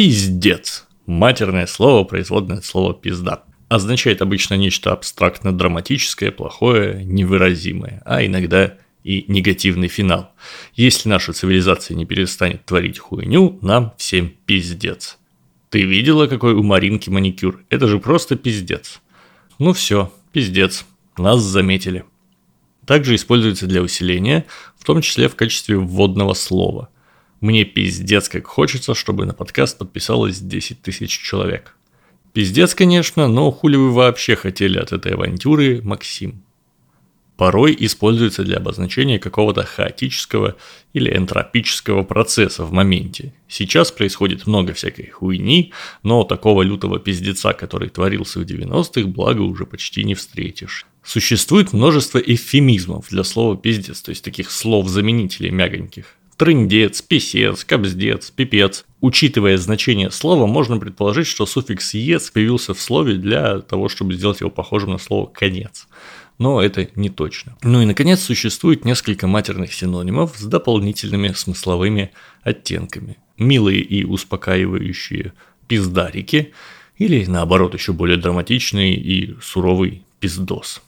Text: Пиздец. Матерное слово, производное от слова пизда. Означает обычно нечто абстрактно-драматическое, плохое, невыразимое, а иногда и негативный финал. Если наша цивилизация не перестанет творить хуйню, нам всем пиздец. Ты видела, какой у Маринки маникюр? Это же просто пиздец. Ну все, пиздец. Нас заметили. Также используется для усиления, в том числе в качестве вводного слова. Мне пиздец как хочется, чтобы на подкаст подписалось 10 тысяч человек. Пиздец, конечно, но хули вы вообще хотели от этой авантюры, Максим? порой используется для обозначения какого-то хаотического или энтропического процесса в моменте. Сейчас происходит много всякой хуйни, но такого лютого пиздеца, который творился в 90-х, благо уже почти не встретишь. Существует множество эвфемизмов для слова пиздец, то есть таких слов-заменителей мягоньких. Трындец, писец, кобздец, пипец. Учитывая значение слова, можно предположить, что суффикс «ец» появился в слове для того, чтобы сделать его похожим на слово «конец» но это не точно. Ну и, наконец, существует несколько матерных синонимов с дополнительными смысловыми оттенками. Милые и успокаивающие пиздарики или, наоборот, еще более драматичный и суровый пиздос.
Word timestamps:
Пиздец. 0.00 0.86
Матерное 1.04 1.66
слово, 1.66 2.04
производное 2.04 2.56
от 2.56 2.64
слова 2.64 2.94
пизда. 2.94 3.44
Означает 3.68 4.22
обычно 4.22 4.54
нечто 4.54 4.94
абстрактно-драматическое, 4.94 6.30
плохое, 6.30 7.04
невыразимое, 7.04 8.00
а 8.06 8.24
иногда 8.24 8.78
и 9.04 9.26
негативный 9.28 9.88
финал. 9.88 10.32
Если 10.74 11.06
наша 11.06 11.34
цивилизация 11.34 11.98
не 11.98 12.06
перестанет 12.06 12.64
творить 12.64 12.98
хуйню, 12.98 13.58
нам 13.60 13.92
всем 13.98 14.32
пиздец. 14.46 15.18
Ты 15.68 15.82
видела, 15.82 16.28
какой 16.28 16.54
у 16.54 16.62
Маринки 16.62 17.10
маникюр? 17.10 17.62
Это 17.68 17.86
же 17.86 17.98
просто 17.98 18.36
пиздец. 18.36 19.02
Ну 19.58 19.74
все, 19.74 20.10
пиздец. 20.32 20.86
Нас 21.18 21.42
заметили. 21.42 22.06
Также 22.86 23.16
используется 23.16 23.66
для 23.66 23.82
усиления, 23.82 24.46
в 24.78 24.84
том 24.84 25.02
числе 25.02 25.28
в 25.28 25.36
качестве 25.36 25.76
вводного 25.76 26.32
слова. 26.32 26.88
Мне 27.40 27.64
пиздец 27.64 28.28
как 28.28 28.46
хочется, 28.46 28.94
чтобы 28.94 29.26
на 29.26 29.32
подкаст 29.32 29.78
подписалось 29.78 30.40
10 30.40 30.82
тысяч 30.82 31.10
человек. 31.10 31.76
Пиздец, 32.32 32.74
конечно, 32.74 33.28
но 33.28 33.50
хули 33.50 33.76
вы 33.76 33.90
вообще 33.90 34.36
хотели 34.36 34.78
от 34.78 34.92
этой 34.92 35.14
авантюры, 35.14 35.80
Максим? 35.82 36.42
порой 37.40 37.74
используется 37.80 38.44
для 38.44 38.58
обозначения 38.58 39.18
какого-то 39.18 39.64
хаотического 39.64 40.56
или 40.92 41.16
энтропического 41.16 42.02
процесса 42.02 42.66
в 42.66 42.72
моменте. 42.72 43.32
Сейчас 43.48 43.90
происходит 43.90 44.46
много 44.46 44.74
всякой 44.74 45.08
хуйни, 45.08 45.72
но 46.02 46.24
такого 46.24 46.60
лютого 46.60 46.98
пиздеца, 46.98 47.54
который 47.54 47.88
творился 47.88 48.40
в 48.40 48.42
90-х, 48.42 49.08
благо 49.08 49.40
уже 49.40 49.64
почти 49.64 50.04
не 50.04 50.14
встретишь. 50.14 50.84
Существует 51.02 51.72
множество 51.72 52.18
эвфемизмов 52.18 53.08
для 53.08 53.24
слова 53.24 53.56
пиздец, 53.56 54.02
то 54.02 54.10
есть 54.10 54.22
таких 54.22 54.50
слов-заменителей 54.50 55.48
мягоньких. 55.48 56.16
Трындец, 56.40 57.02
писец, 57.02 57.66
кобздец, 57.66 58.30
пипец. 58.30 58.86
Учитывая 59.02 59.58
значение 59.58 60.10
слова, 60.10 60.46
можно 60.46 60.78
предположить, 60.78 61.26
что 61.26 61.44
суффикс 61.44 61.92
«ец» 61.92 62.30
появился 62.30 62.72
в 62.72 62.80
слове 62.80 63.16
для 63.16 63.60
того, 63.60 63.90
чтобы 63.90 64.14
сделать 64.14 64.40
его 64.40 64.48
похожим 64.48 64.92
на 64.92 64.98
слово 64.98 65.26
«конец» 65.26 65.86
но 66.38 66.62
это 66.62 66.88
не 66.94 67.10
точно. 67.10 67.58
Ну 67.62 67.82
и, 67.82 67.84
наконец, 67.84 68.20
существует 68.20 68.86
несколько 68.86 69.26
матерных 69.26 69.74
синонимов 69.74 70.38
с 70.38 70.44
дополнительными 70.46 71.28
смысловыми 71.34 72.12
оттенками. 72.42 73.18
Милые 73.36 73.82
и 73.82 74.04
успокаивающие 74.04 75.34
пиздарики 75.68 76.54
или, 76.96 77.26
наоборот, 77.26 77.74
еще 77.74 77.92
более 77.92 78.16
драматичный 78.16 78.94
и 78.94 79.36
суровый 79.42 80.02
пиздос. 80.18 80.80